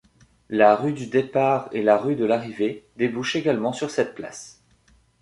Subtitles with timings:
[0.49, 4.63] La rue du Départ et la rue de l'Arrivée débouchent également sur cette place.